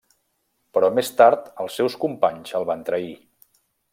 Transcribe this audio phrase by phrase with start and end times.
[0.77, 3.15] Però més tard els seus companys el van trair.